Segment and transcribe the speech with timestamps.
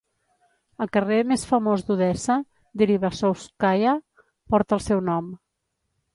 [0.85, 2.39] El carrer més famós d'Odessa,
[2.83, 3.95] Deribasovskaya,
[4.57, 5.31] porta el seu nom.